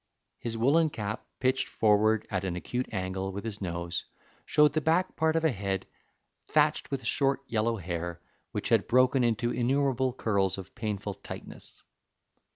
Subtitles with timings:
[0.39, 4.05] His woolen cap, pitched forward at an acute angle with his nose,
[4.47, 5.85] showed the back part of a head
[6.47, 8.19] thatched with short yellow hair,
[8.51, 11.83] which had broken into innumerable curls of painful tightness.